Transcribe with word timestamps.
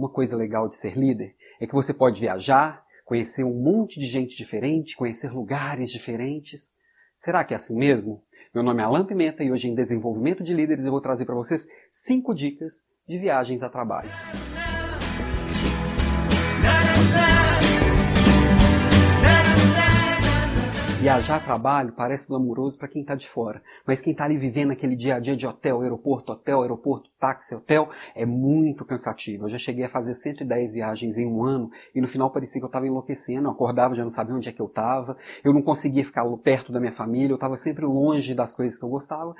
uma 0.00 0.08
coisa 0.08 0.34
legal 0.34 0.66
de 0.68 0.76
ser 0.76 0.96
líder 0.96 1.36
é 1.60 1.66
que 1.66 1.74
você 1.74 1.92
pode 1.92 2.18
viajar, 2.18 2.82
conhecer 3.04 3.44
um 3.44 3.54
monte 3.54 4.00
de 4.00 4.06
gente 4.06 4.34
diferente, 4.34 4.96
conhecer 4.96 5.30
lugares 5.30 5.90
diferentes. 5.90 6.74
Será 7.16 7.44
que 7.44 7.52
é 7.52 7.56
assim 7.58 7.76
mesmo? 7.76 8.22
Meu 8.54 8.64
nome 8.64 8.80
é 8.80 8.84
Alan 8.84 9.04
Pimenta 9.04 9.44
e 9.44 9.52
hoje 9.52 9.68
em 9.68 9.74
Desenvolvimento 9.74 10.42
de 10.42 10.54
Líderes 10.54 10.84
eu 10.84 10.90
vou 10.90 11.02
trazer 11.02 11.26
para 11.26 11.34
vocês 11.34 11.68
cinco 11.92 12.34
dicas 12.34 12.86
de 13.06 13.18
viagens 13.18 13.62
a 13.62 13.68
trabalho. 13.68 14.08
Viajar 21.00 21.36
a 21.36 21.40
trabalho 21.40 21.94
parece 21.96 22.28
glamuroso 22.28 22.76
para 22.76 22.86
quem 22.86 23.00
está 23.00 23.14
de 23.14 23.26
fora, 23.26 23.62
mas 23.86 24.02
quem 24.02 24.12
está 24.12 24.24
ali 24.24 24.36
vivendo 24.36 24.70
aquele 24.70 24.94
dia 24.94 25.14
a 25.14 25.18
dia 25.18 25.34
de 25.34 25.46
hotel, 25.46 25.80
aeroporto, 25.80 26.30
hotel, 26.30 26.60
aeroporto, 26.60 27.08
táxi, 27.18 27.54
hotel, 27.54 27.88
é 28.14 28.26
muito 28.26 28.84
cansativo. 28.84 29.46
Eu 29.46 29.48
já 29.48 29.56
cheguei 29.56 29.86
a 29.86 29.88
fazer 29.88 30.12
110 30.12 30.74
viagens 30.74 31.16
em 31.16 31.26
um 31.26 31.42
ano 31.42 31.70
e 31.94 32.02
no 32.02 32.06
final 32.06 32.30
parecia 32.30 32.60
que 32.60 32.64
eu 32.66 32.68
estava 32.68 32.86
enlouquecendo, 32.86 33.48
eu 33.48 33.52
acordava 33.52 33.94
já 33.94 34.04
não 34.04 34.10
sabia 34.10 34.34
onde 34.34 34.50
é 34.50 34.52
que 34.52 34.60
eu 34.60 34.66
estava, 34.66 35.16
eu 35.42 35.54
não 35.54 35.62
conseguia 35.62 36.04
ficar 36.04 36.22
perto 36.36 36.70
da 36.70 36.78
minha 36.78 36.92
família, 36.92 37.32
eu 37.32 37.36
estava 37.36 37.56
sempre 37.56 37.86
longe 37.86 38.34
das 38.34 38.52
coisas 38.52 38.78
que 38.78 38.84
eu 38.84 38.90
gostava. 38.90 39.34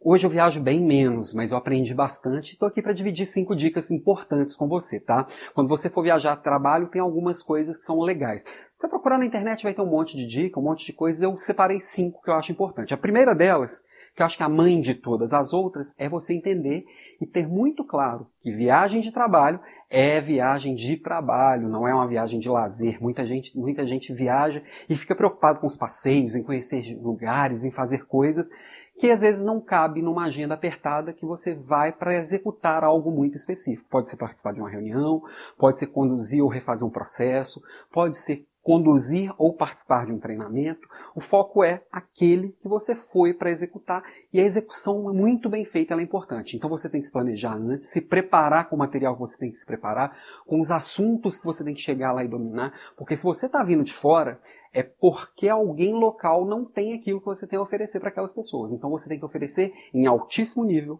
Hoje 0.00 0.26
eu 0.26 0.30
viajo 0.30 0.60
bem 0.60 0.84
menos, 0.84 1.32
mas 1.32 1.52
eu 1.52 1.56
aprendi 1.56 1.94
bastante. 1.94 2.52
Estou 2.52 2.68
aqui 2.68 2.82
para 2.82 2.92
dividir 2.92 3.24
cinco 3.24 3.54
dicas 3.56 3.90
importantes 3.90 4.54
com 4.54 4.68
você, 4.68 5.00
tá? 5.00 5.26
Quando 5.54 5.68
você 5.68 5.88
for 5.88 6.02
viajar 6.02 6.32
a 6.32 6.36
trabalho, 6.36 6.88
tem 6.88 7.00
algumas 7.00 7.42
coisas 7.42 7.78
que 7.78 7.84
são 7.84 8.00
legais. 8.00 8.44
Você 8.84 8.88
procurar 8.88 9.16
na 9.16 9.24
internet 9.24 9.62
vai 9.62 9.72
ter 9.72 9.80
um 9.80 9.86
monte 9.86 10.14
de 10.14 10.26
dica, 10.26 10.60
um 10.60 10.62
monte 10.62 10.84
de 10.84 10.92
coisas. 10.92 11.22
Eu 11.22 11.34
separei 11.38 11.80
cinco 11.80 12.20
que 12.22 12.28
eu 12.28 12.34
acho 12.34 12.52
importante. 12.52 12.92
A 12.92 12.98
primeira 12.98 13.34
delas, 13.34 13.82
que 14.14 14.20
eu 14.20 14.26
acho 14.26 14.36
que 14.36 14.42
é 14.42 14.46
a 14.46 14.48
mãe 14.50 14.78
de 14.78 14.94
todas 14.94 15.32
as 15.32 15.54
outras, 15.54 15.94
é 15.98 16.06
você 16.06 16.34
entender 16.34 16.84
e 17.18 17.26
ter 17.26 17.48
muito 17.48 17.82
claro 17.82 18.26
que 18.42 18.52
viagem 18.52 19.00
de 19.00 19.10
trabalho 19.10 19.58
é 19.88 20.20
viagem 20.20 20.74
de 20.74 20.98
trabalho, 20.98 21.66
não 21.66 21.88
é 21.88 21.94
uma 21.94 22.06
viagem 22.06 22.38
de 22.38 22.46
lazer. 22.50 23.00
Muita 23.00 23.24
gente, 23.26 23.58
muita 23.58 23.86
gente 23.86 24.12
viaja 24.12 24.62
e 24.86 24.94
fica 24.94 25.14
preocupado 25.14 25.60
com 25.60 25.66
os 25.66 25.78
passeios, 25.78 26.34
em 26.34 26.42
conhecer 26.42 26.94
lugares, 27.00 27.64
em 27.64 27.70
fazer 27.70 28.04
coisas 28.04 28.50
que 28.98 29.10
às 29.10 29.22
vezes 29.22 29.44
não 29.44 29.60
cabe 29.60 30.02
numa 30.02 30.26
agenda 30.26 30.54
apertada 30.54 31.12
que 31.12 31.24
você 31.24 31.54
vai 31.54 31.90
para 31.90 32.14
executar 32.14 32.84
algo 32.84 33.10
muito 33.10 33.34
específico. 33.34 33.88
Pode 33.88 34.10
ser 34.10 34.16
participar 34.16 34.52
de 34.52 34.60
uma 34.60 34.70
reunião, 34.70 35.22
pode 35.58 35.78
ser 35.78 35.86
conduzir 35.86 36.42
ou 36.44 36.48
refazer 36.48 36.86
um 36.86 36.92
processo, 36.92 37.62
pode 37.90 38.16
ser 38.18 38.46
conduzir 38.64 39.30
ou 39.36 39.52
participar 39.52 40.06
de 40.06 40.12
um 40.12 40.18
treinamento. 40.18 40.88
O 41.14 41.20
foco 41.20 41.62
é 41.62 41.82
aquele 41.92 42.56
que 42.62 42.66
você 42.66 42.94
foi 42.94 43.34
para 43.34 43.50
executar 43.50 44.02
e 44.32 44.40
a 44.40 44.42
execução 44.42 45.12
muito 45.12 45.50
bem 45.50 45.66
feita 45.66 45.94
é 45.94 46.02
importante. 46.02 46.56
Então 46.56 46.70
você 46.70 46.88
tem 46.88 47.02
que 47.02 47.06
se 47.06 47.12
planejar 47.12 47.54
antes, 47.54 47.90
se 47.90 48.00
preparar 48.00 48.70
com 48.70 48.74
o 48.74 48.78
material 48.78 49.14
que 49.14 49.20
você 49.20 49.36
tem 49.36 49.50
que 49.50 49.58
se 49.58 49.66
preparar, 49.66 50.16
com 50.46 50.60
os 50.60 50.70
assuntos 50.70 51.38
que 51.38 51.44
você 51.44 51.62
tem 51.62 51.74
que 51.74 51.82
chegar 51.82 52.10
lá 52.12 52.24
e 52.24 52.28
dominar, 52.28 52.72
porque 52.96 53.18
se 53.18 53.22
você 53.22 53.44
está 53.44 53.62
vindo 53.62 53.84
de 53.84 53.92
fora, 53.92 54.40
é 54.72 54.82
porque 54.82 55.46
alguém 55.46 55.92
local 55.92 56.46
não 56.46 56.64
tem 56.64 56.94
aquilo 56.94 57.20
que 57.20 57.26
você 57.26 57.46
tem 57.46 57.58
a 57.58 57.62
oferecer 57.62 58.00
para 58.00 58.08
aquelas 58.08 58.34
pessoas. 58.34 58.72
Então 58.72 58.88
você 58.88 59.10
tem 59.10 59.18
que 59.18 59.26
oferecer 59.26 59.74
em 59.92 60.06
altíssimo 60.06 60.64
nível, 60.64 60.98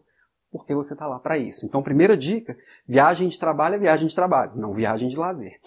porque 0.53 0.75
você 0.75 0.93
está 0.93 1.07
lá 1.07 1.19
para 1.19 1.39
isso. 1.39 1.65
Então, 1.65 1.83
primeira 1.83 2.17
dica: 2.17 2.57
viagem 2.87 3.29
de 3.29 3.39
trabalho 3.41 3.75
é 3.75 3.79
viagem 3.79 4.07
de 4.07 4.15
trabalho, 4.15 4.53
não 4.55 4.73
viagem 4.75 5.09
de 5.09 5.17
lazer. 5.17 5.59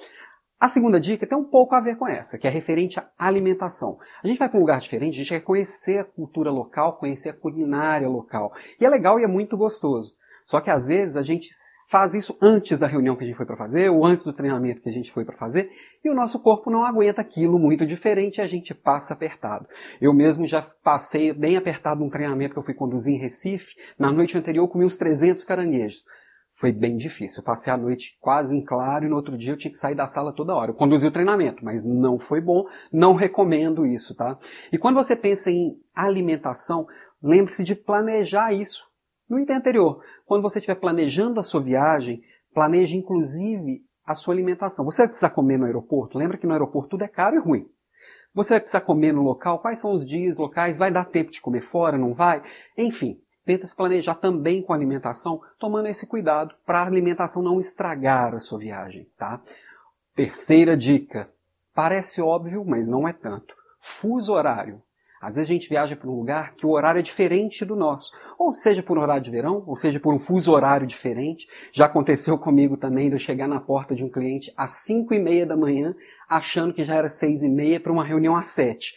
A 0.59 0.69
segunda 0.69 1.00
dica 1.00 1.27
tem 1.27 1.38
um 1.38 1.44
pouco 1.44 1.75
a 1.75 1.80
ver 1.80 1.97
com 1.97 2.08
essa, 2.08 2.36
que 2.36 2.47
é 2.47 2.50
referente 2.50 3.00
à 3.00 3.08
alimentação. 3.19 4.00
A 4.23 4.27
gente 4.27 4.39
vai 4.39 4.50
para 4.50 4.58
um 4.58 4.61
lugar 4.61 4.80
diferente, 4.80 5.14
a 5.14 5.17
gente 5.19 5.30
quer 5.30 5.41
conhecer 5.41 5.99
a 5.99 6.03
cultura 6.03 6.49
local, 6.49 6.97
conhecer 6.97 7.30
a 7.30 7.33
culinária 7.33 8.09
local. 8.09 8.52
E 8.81 8.86
é 8.86 8.89
legal 8.89 9.19
e 9.19 9.23
é 9.23 9.27
muito 9.27 9.55
gostoso. 9.55 10.16
Só 10.47 10.59
que 10.59 10.72
às 10.72 10.88
vezes 10.88 11.16
a 11.16 11.22
gente 11.22 11.49
faz 11.91 12.16
isso 12.16 12.36
antes 12.41 12.80
da 12.80 12.88
reunião 12.88 13.16
que 13.16 13.23
a 13.23 13.27
gente 13.27 13.38
foi 13.38 13.45
para 13.45 13.55
fazer, 13.55 13.89
ou 13.89 14.03
antes 14.03 14.25
do 14.25 14.33
treinamento 14.33 14.81
que 14.81 14.89
a 14.89 14.91
gente 14.91 15.11
foi 15.11 15.23
para 15.23 15.38
fazer, 15.38 15.69
e 16.03 16.09
o 16.09 16.16
nosso 16.16 16.39
corpo 16.39 16.71
não 16.71 16.83
aguenta 16.83 17.21
aquilo 17.21 17.59
muito 17.59 17.86
diferente 17.86 18.38
e 18.38 18.42
a 18.42 18.47
gente 18.47 18.73
passa 18.73 19.14
apertado. 19.14 19.67
Eu 20.02 20.11
mesmo 20.11 20.47
já 20.47 20.61
passei 20.61 21.32
bem 21.33 21.55
apertado 21.55 21.99
num 21.99 22.09
treinamento 22.09 22.53
que 22.53 22.59
eu 22.59 22.64
fui 22.64 22.73
conduzir 22.73 23.14
em 23.14 23.20
Recife, 23.20 23.76
na 23.98 24.11
noite 24.11 24.36
anterior 24.36 24.64
eu 24.64 24.67
comi 24.67 24.86
uns 24.86 24.98
300 24.98 25.43
caranguejos. 25.43 26.03
Foi 26.60 26.72
bem 26.72 26.98
difícil. 26.98 27.42
Eu 27.42 27.45
passei 27.45 27.72
a 27.72 27.78
noite 27.78 28.18
quase 28.20 28.58
em 28.58 28.64
claro 28.64 29.06
e 29.06 29.08
no 29.08 29.16
outro 29.16 29.38
dia 29.38 29.54
eu 29.54 29.58
tinha 29.58 29.72
que 29.72 29.78
sair 29.78 29.94
da 29.94 30.08
sala 30.08 30.34
toda 30.34 30.56
hora. 30.56 30.72
Eu 30.72 30.76
conduzi 30.76 31.06
o 31.06 31.12
treinamento, 31.12 31.64
mas 31.64 31.86
não 31.86 32.18
foi 32.18 32.42
bom. 32.42 32.66
Não 32.92 33.14
recomendo 33.14 33.86
isso, 33.86 34.16
tá? 34.16 34.40
E 34.72 34.78
quando 34.78 34.95
você 34.95 35.16
pensa 35.16 35.52
em 35.52 35.80
alimentação, 35.94 36.88
lembre-se 37.22 37.64
de 37.64 37.76
planejar 37.76 38.54
isso 38.54 38.84
no 39.30 39.40
item 39.40 39.56
anterior. 39.56 40.02
Quando 40.26 40.42
você 40.42 40.58
estiver 40.58 40.80
planejando 40.80 41.40
a 41.40 41.44
sua 41.44 41.62
viagem, 41.62 42.23
planeje 42.56 42.98
inclusive 42.98 43.84
a 44.04 44.16
sua 44.16 44.34
alimentação. 44.34 44.84
Você 44.86 45.04
vai 45.04 45.08
precisar 45.08 45.30
comer 45.30 45.60
no 45.60 45.66
aeroporto? 45.66 46.18
Lembra 46.18 46.39
que 46.39 46.48
no 46.48 46.54
aeroporto 46.54 46.89
tudo 46.89 47.04
é 47.04 47.08
caro 47.08 47.36
e 47.36 47.39
ruim. 47.39 47.68
Você 48.34 48.56
vai 48.56 48.62
precisar 48.62 48.82
comer 48.82 49.12
no 49.12 49.22
local? 49.22 49.60
Quais 49.60 49.80
são 49.80 49.94
os 49.94 50.04
dias 50.04 50.39
locais? 50.39 50.80
Vai 50.80 50.89
dar 50.89 51.06
tempo 51.06 51.30
de 51.30 51.39
comer 51.39 51.62
fora? 51.62 52.00
Não 52.00 52.14
vai? 52.14 52.42
Enfim, 52.76 53.22
tenta 53.47 53.65
se 53.65 53.75
planejar 53.75 54.15
também 54.15 54.61
com 54.61 54.73
a 54.73 54.75
alimentação, 54.75 55.41
tomando 55.58 55.87
esse 55.87 56.05
cuidado 56.05 56.53
para 56.65 56.80
a 56.80 56.85
alimentação 56.85 57.41
não 57.41 57.61
estragar 57.61 58.35
a 58.35 58.39
sua 58.39 58.59
viagem, 58.59 59.08
tá? 59.17 59.41
Terceira 60.13 60.75
dica. 60.75 61.30
Parece 61.73 62.21
óbvio, 62.21 62.65
mas 62.65 62.89
não 62.89 63.08
é 63.08 63.13
tanto. 63.13 63.55
Fuso 63.80 64.33
horário. 64.33 64.81
Às 65.21 65.35
vezes 65.35 65.49
a 65.49 65.53
gente 65.53 65.69
viaja 65.69 65.95
para 65.95 66.09
um 66.09 66.15
lugar 66.15 66.55
que 66.55 66.65
o 66.65 66.71
horário 66.71 66.99
é 66.99 67.02
diferente 67.02 67.63
do 67.63 67.75
nosso. 67.75 68.11
Ou 68.37 68.53
seja 68.53 68.83
por 68.83 68.97
um 68.97 69.02
horário 69.02 69.23
de 69.23 69.31
verão, 69.31 69.64
ou 69.65 69.75
seja 69.75 69.99
por 69.99 70.14
um 70.14 70.19
fuso 70.19 70.52
horário 70.52 70.85
diferente. 70.85 71.47
Já 71.71 71.85
aconteceu 71.85 72.37
comigo 72.39 72.75
também 72.75 73.08
de 73.08 73.15
eu 73.15 73.19
chegar 73.19 73.47
na 73.47 73.61
porta 73.61 73.95
de 73.95 74.03
um 74.03 74.09
cliente 74.09 74.53
às 74.58 74.71
5 74.83 75.14
e 75.14 75.19
meia 75.19 75.45
da 75.45 75.55
manhã, 75.55 75.95
achando 76.27 76.73
que 76.73 76.83
já 76.83 76.95
era 76.95 77.09
6 77.09 77.43
e 77.43 77.49
meia 77.49 77.79
para 77.79 77.93
uma 77.93 78.03
reunião 78.03 78.35
às 78.35 78.47
7. 78.47 78.93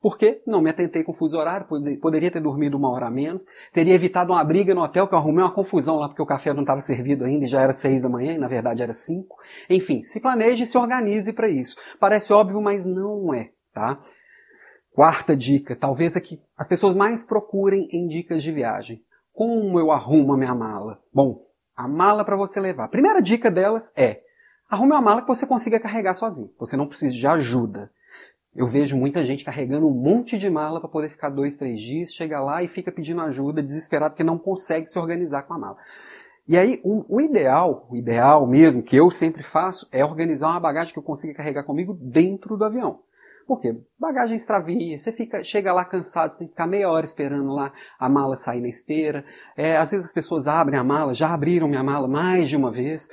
Por 0.00 0.18
quê? 0.18 0.42
Não 0.46 0.60
me 0.60 0.70
atentei 0.70 1.02
com 1.02 1.12
o 1.12 1.14
fuso 1.14 1.38
horário, 1.38 1.66
poderia 2.00 2.30
ter 2.30 2.40
dormido 2.40 2.76
uma 2.76 2.90
hora 2.90 3.06
a 3.06 3.10
menos, 3.10 3.44
teria 3.72 3.94
evitado 3.94 4.32
uma 4.32 4.44
briga 4.44 4.74
no 4.74 4.82
hotel, 4.82 5.08
que 5.08 5.14
eu 5.14 5.18
arrumei 5.18 5.42
uma 5.42 5.54
confusão 5.54 5.96
lá 5.96 6.08
porque 6.08 6.22
o 6.22 6.26
café 6.26 6.52
não 6.52 6.62
estava 6.62 6.80
servido 6.80 7.24
ainda 7.24 7.44
e 7.46 7.48
já 7.48 7.62
era 7.62 7.72
seis 7.72 8.02
da 8.02 8.08
manhã, 8.08 8.34
e 8.34 8.38
na 8.38 8.46
verdade 8.46 8.82
era 8.82 8.94
cinco. 8.94 9.36
Enfim, 9.68 10.02
se 10.04 10.20
planeje 10.20 10.62
e 10.62 10.66
se 10.66 10.76
organize 10.76 11.32
para 11.32 11.48
isso. 11.48 11.76
Parece 11.98 12.32
óbvio, 12.32 12.60
mas 12.60 12.84
não 12.84 13.32
é, 13.32 13.50
tá? 13.72 13.98
Quarta 14.92 15.36
dica, 15.36 15.74
talvez 15.74 16.16
aqui 16.16 16.40
as 16.56 16.68
pessoas 16.68 16.94
mais 16.94 17.24
procurem 17.24 17.88
em 17.90 18.06
dicas 18.06 18.42
de 18.42 18.52
viagem. 18.52 19.02
Como 19.32 19.78
eu 19.78 19.90
arrumo 19.90 20.32
a 20.32 20.36
minha 20.38 20.54
mala? 20.54 20.98
Bom, 21.12 21.44
a 21.76 21.86
mala 21.86 22.24
para 22.24 22.36
você 22.36 22.58
levar. 22.58 22.84
A 22.84 22.88
primeira 22.88 23.20
dica 23.20 23.50
delas 23.50 23.92
é: 23.96 24.22
arrume 24.70 24.92
uma 24.92 25.02
mala 25.02 25.20
que 25.20 25.28
você 25.28 25.46
consiga 25.46 25.78
carregar 25.78 26.14
sozinho. 26.14 26.50
Você 26.58 26.76
não 26.76 26.86
precisa 26.86 27.14
de 27.14 27.26
ajuda. 27.26 27.90
Eu 28.56 28.66
vejo 28.66 28.96
muita 28.96 29.24
gente 29.26 29.44
carregando 29.44 29.86
um 29.86 29.92
monte 29.92 30.38
de 30.38 30.48
mala 30.48 30.80
para 30.80 30.88
poder 30.88 31.10
ficar 31.10 31.28
dois, 31.28 31.58
três 31.58 31.78
dias, 31.78 32.12
chega 32.12 32.40
lá 32.40 32.62
e 32.62 32.68
fica 32.68 32.90
pedindo 32.90 33.20
ajuda, 33.20 33.62
desesperado 33.62 34.12
porque 34.12 34.24
não 34.24 34.38
consegue 34.38 34.86
se 34.86 34.98
organizar 34.98 35.42
com 35.42 35.52
a 35.52 35.58
mala. 35.58 35.76
E 36.48 36.56
aí, 36.56 36.80
o, 36.82 37.16
o, 37.16 37.20
ideal, 37.20 37.86
o 37.90 37.96
ideal 37.96 38.46
mesmo, 38.46 38.82
que 38.82 38.96
eu 38.96 39.10
sempre 39.10 39.42
faço, 39.42 39.86
é 39.92 40.04
organizar 40.04 40.48
uma 40.48 40.60
bagagem 40.60 40.92
que 40.92 40.98
eu 40.98 41.02
consiga 41.02 41.34
carregar 41.34 41.64
comigo 41.64 41.98
dentro 42.00 42.56
do 42.56 42.64
avião. 42.64 43.00
Por 43.46 43.60
quê? 43.60 43.76
Bagagem 43.98 44.36
extravia, 44.36 44.96
você 44.96 45.12
fica, 45.12 45.44
chega 45.44 45.72
lá 45.72 45.84
cansado, 45.84 46.32
você 46.32 46.38
tem 46.38 46.46
que 46.48 46.52
ficar 46.52 46.66
meia 46.66 46.88
hora 46.88 47.04
esperando 47.04 47.52
lá 47.52 47.72
a 47.98 48.08
mala 48.08 48.36
sair 48.36 48.60
na 48.60 48.68
esteira. 48.68 49.24
É, 49.56 49.76
às 49.76 49.90
vezes 49.90 50.06
as 50.06 50.12
pessoas 50.12 50.46
abrem 50.46 50.78
a 50.78 50.84
mala, 50.84 51.14
já 51.14 51.32
abriram 51.32 51.68
minha 51.68 51.82
mala 51.82 52.08
mais 52.08 52.48
de 52.48 52.56
uma 52.56 52.72
vez. 52.72 53.08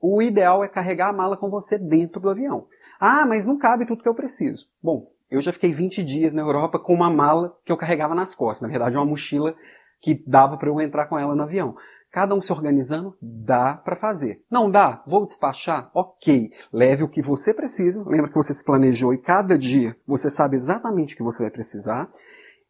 O 0.00 0.22
ideal 0.22 0.64
é 0.64 0.68
carregar 0.68 1.10
a 1.10 1.12
mala 1.12 1.36
com 1.36 1.50
você 1.50 1.78
dentro 1.78 2.20
do 2.20 2.30
avião. 2.30 2.66
Ah, 2.98 3.26
mas 3.26 3.46
não 3.46 3.58
cabe 3.58 3.86
tudo 3.86 4.02
que 4.02 4.08
eu 4.08 4.14
preciso. 4.14 4.66
Bom, 4.82 5.10
eu 5.30 5.40
já 5.40 5.52
fiquei 5.52 5.72
20 5.72 6.04
dias 6.04 6.32
na 6.32 6.42
Europa 6.42 6.78
com 6.78 6.94
uma 6.94 7.10
mala 7.10 7.56
que 7.64 7.72
eu 7.72 7.76
carregava 7.76 8.14
nas 8.14 8.34
costas. 8.34 8.62
Na 8.62 8.72
verdade, 8.72 8.96
uma 8.96 9.04
mochila 9.04 9.54
que 10.00 10.22
dava 10.26 10.56
para 10.56 10.68
eu 10.68 10.80
entrar 10.80 11.06
com 11.06 11.18
ela 11.18 11.34
no 11.34 11.42
avião. 11.42 11.74
Cada 12.14 12.32
um 12.32 12.40
se 12.40 12.52
organizando, 12.52 13.16
dá 13.20 13.74
para 13.74 13.96
fazer. 13.96 14.40
Não 14.48 14.70
dá? 14.70 15.02
Vou 15.04 15.26
despachar? 15.26 15.90
Ok. 15.92 16.52
Leve 16.72 17.02
o 17.02 17.08
que 17.08 17.20
você 17.20 17.52
precisa. 17.52 18.04
Lembra 18.06 18.28
que 18.28 18.36
você 18.36 18.54
se 18.54 18.64
planejou 18.64 19.12
e 19.12 19.18
cada 19.18 19.58
dia 19.58 19.96
você 20.06 20.30
sabe 20.30 20.54
exatamente 20.54 21.14
o 21.14 21.16
que 21.16 21.24
você 21.24 21.42
vai 21.42 21.50
precisar. 21.50 22.08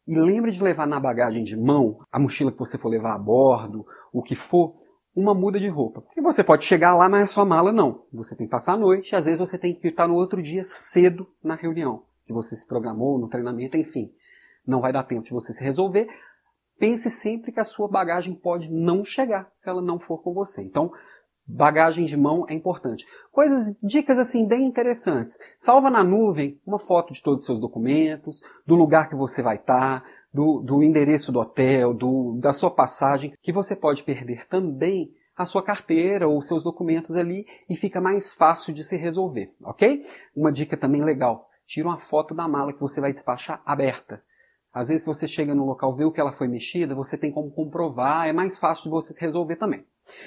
E 0.07 0.15
lembre 0.15 0.51
de 0.51 0.63
levar 0.63 0.87
na 0.87 0.99
bagagem 0.99 1.43
de 1.43 1.55
mão, 1.55 1.99
a 2.11 2.17
mochila 2.17 2.51
que 2.51 2.57
você 2.57 2.77
for 2.77 2.89
levar 2.89 3.13
a 3.13 3.19
bordo, 3.19 3.85
o 4.11 4.23
que 4.23 4.33
for, 4.33 4.75
uma 5.15 5.33
muda 5.33 5.59
de 5.59 5.69
roupa. 5.69 6.03
E 6.15 6.21
você 6.21 6.43
pode 6.43 6.65
chegar 6.65 6.93
lá, 6.93 7.07
mas 7.07 7.23
a 7.23 7.27
sua 7.27 7.45
mala 7.45 7.71
não. 7.71 8.03
Você 8.11 8.35
tem 8.35 8.45
que 8.45 8.51
passar 8.51 8.73
a 8.73 8.77
noite, 8.77 9.15
às 9.15 9.25
vezes 9.25 9.39
você 9.39 9.57
tem 9.57 9.73
que 9.73 9.87
estar 9.87 10.07
no 10.07 10.15
outro 10.15 10.43
dia 10.43 10.63
cedo 10.65 11.27
na 11.43 11.55
reunião, 11.55 12.03
que 12.25 12.33
você 12.33 12.55
se 12.55 12.67
programou, 12.67 13.17
no 13.17 13.29
treinamento, 13.29 13.77
enfim. 13.77 14.11
Não 14.67 14.81
vai 14.81 14.91
dar 14.91 15.03
tempo 15.03 15.23
de 15.23 15.31
você 15.31 15.53
se 15.53 15.63
resolver. 15.63 16.07
Pense 16.77 17.09
sempre 17.09 17.53
que 17.53 17.59
a 17.59 17.63
sua 17.63 17.87
bagagem 17.87 18.35
pode 18.35 18.69
não 18.69 19.05
chegar 19.05 19.49
se 19.53 19.69
ela 19.69 19.81
não 19.81 19.97
for 19.97 20.21
com 20.21 20.33
você. 20.33 20.61
Então, 20.61 20.91
bagagem 21.47 22.05
de 22.05 22.17
mão 22.17 22.45
é 22.49 22.53
importante. 22.53 23.05
Coisas, 23.31 23.77
dicas 23.81 24.17
assim 24.17 24.45
bem 24.45 24.65
interessantes. 24.65 25.37
Salva 25.57 25.89
na 25.89 26.03
nuvem 26.03 26.59
uma 26.65 26.79
foto 26.79 27.13
de 27.13 27.21
todos 27.21 27.41
os 27.41 27.45
seus 27.45 27.61
documentos, 27.61 28.41
do 28.65 28.75
lugar 28.75 29.07
que 29.07 29.15
você 29.15 29.41
vai 29.41 29.55
estar, 29.55 30.03
do, 30.35 30.59
do 30.59 30.83
endereço 30.83 31.31
do 31.31 31.39
hotel, 31.39 31.93
do, 31.93 32.37
da 32.41 32.51
sua 32.51 32.69
passagem, 32.69 33.31
que 33.41 33.53
você 33.53 33.73
pode 33.73 34.03
perder 34.03 34.45
também 34.49 35.09
a 35.33 35.45
sua 35.45 35.63
carteira 35.63 36.27
ou 36.27 36.41
seus 36.41 36.61
documentos 36.61 37.15
ali 37.15 37.47
e 37.69 37.75
fica 37.77 38.01
mais 38.01 38.33
fácil 38.33 38.73
de 38.73 38.83
se 38.83 38.97
resolver, 38.97 39.53
ok? 39.63 40.05
Uma 40.35 40.51
dica 40.51 40.75
também 40.75 41.01
legal: 41.05 41.49
tira 41.65 41.87
uma 41.87 41.99
foto 41.99 42.35
da 42.35 42.49
mala 42.49 42.73
que 42.73 42.81
você 42.81 42.99
vai 42.99 43.13
despachar 43.13 43.61
aberta. 43.65 44.21
Às 44.73 44.89
vezes, 44.89 45.03
se 45.03 45.07
você 45.07 45.25
chega 45.25 45.55
no 45.55 45.65
local, 45.65 45.95
vê 45.95 46.03
o 46.03 46.11
que 46.11 46.19
ela 46.19 46.33
foi 46.33 46.49
mexida, 46.49 46.93
você 46.93 47.17
tem 47.17 47.31
como 47.31 47.49
comprovar, 47.49 48.27
é 48.27 48.33
mais 48.33 48.59
fácil 48.59 48.83
de 48.83 48.89
você 48.89 49.13
se 49.13 49.21
resolver 49.21 49.55
também. 49.55 49.85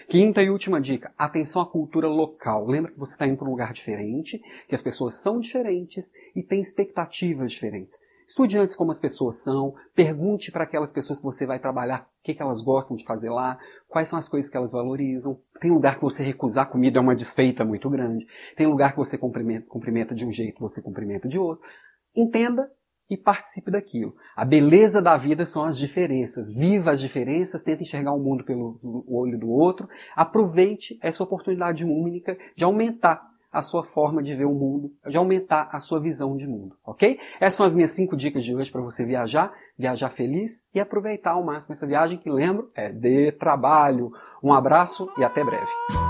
Quinta 0.09 0.43
e 0.43 0.49
última 0.49 0.81
dica: 0.81 1.13
atenção 1.19 1.61
à 1.61 1.67
cultura 1.67 2.09
local. 2.09 2.67
Lembra 2.67 2.91
que 2.91 2.99
você 2.99 3.13
está 3.13 3.27
indo 3.27 3.37
para 3.37 3.47
um 3.47 3.51
lugar 3.51 3.75
diferente, 3.75 4.41
que 4.67 4.75
as 4.75 4.81
pessoas 4.81 5.21
são 5.21 5.39
diferentes 5.39 6.11
e 6.35 6.43
têm 6.43 6.61
expectativas 6.61 7.53
diferentes. 7.53 8.08
Estude 8.29 8.59
antes 8.59 8.77
como 8.77 8.91
as 8.91 9.01
pessoas 9.01 9.37
são, 9.37 9.75
pergunte 9.95 10.53
para 10.53 10.65
aquelas 10.65 10.93
pessoas 10.93 11.19
que 11.19 11.25
você 11.25 11.47
vai 11.47 11.59
trabalhar 11.59 12.03
o 12.03 12.23
que, 12.23 12.35
que 12.35 12.43
elas 12.43 12.61
gostam 12.61 12.95
de 12.95 13.03
fazer 13.03 13.31
lá, 13.31 13.59
quais 13.89 14.07
são 14.07 14.19
as 14.19 14.29
coisas 14.29 14.51
que 14.51 14.57
elas 14.57 14.73
valorizam. 14.73 15.41
Tem 15.59 15.71
lugar 15.71 15.95
que 15.95 16.03
você 16.03 16.23
recusar 16.23 16.69
comida 16.69 16.99
é 16.99 17.01
uma 17.01 17.17
desfeita 17.17 17.65
muito 17.65 17.89
grande. 17.89 18.27
Tem 18.55 18.67
lugar 18.67 18.91
que 18.91 18.99
você 18.99 19.17
cumprimenta, 19.17 19.67
cumprimenta 19.67 20.15
de 20.15 20.27
um 20.27 20.31
jeito, 20.31 20.61
você 20.61 20.83
cumprimenta 20.83 21.27
de 21.27 21.39
outro. 21.39 21.67
Entenda 22.15 22.71
e 23.09 23.17
participe 23.17 23.71
daquilo. 23.71 24.15
A 24.37 24.45
beleza 24.45 25.01
da 25.01 25.17
vida 25.17 25.47
são 25.47 25.65
as 25.65 25.79
diferenças. 25.79 26.55
Viva 26.55 26.91
as 26.91 27.01
diferenças, 27.01 27.63
tente 27.63 27.85
enxergar 27.85 28.13
o 28.13 28.21
mundo 28.21 28.45
pelo 28.45 28.79
olho 29.09 29.39
do 29.39 29.49
outro. 29.49 29.89
Aproveite 30.15 30.99
essa 31.03 31.25
oportunidade 31.25 31.83
única 31.83 32.37
de 32.55 32.63
aumentar 32.63 33.27
a 33.53 33.63
sua 33.63 33.85
forma 33.85 34.23
de 34.23 34.35
ver 34.35 34.45
o 34.45 34.55
mundo, 34.55 34.93
de 35.07 35.17
aumentar 35.17 35.69
a 35.73 35.81
sua 35.81 36.01
visão 36.01 36.37
de 36.37 36.47
mundo, 36.47 36.77
ok? 36.85 37.19
Essas 37.41 37.55
são 37.55 37.67
as 37.67 37.75
minhas 37.75 37.93
cinco 37.93 38.17
dicas 38.17 38.45
de 38.45 38.55
hoje 38.55 38.71
para 38.71 38.83
você 38.83 39.05
viajar, 39.05 39.53
viajar 39.79 40.11
feliz 40.11 40.65
e 40.75 40.81
aproveitar 40.81 41.33
ao 41.33 41.45
máximo 41.45 41.75
essa 41.75 41.87
viagem 41.87 42.19
que 42.19 42.31
lembro 42.31 42.71
é 42.75 42.91
de 42.91 43.33
trabalho. 43.33 44.13
Um 44.43 44.53
abraço 44.53 45.09
e 45.17 45.25
até 45.25 45.43
breve. 45.45 46.08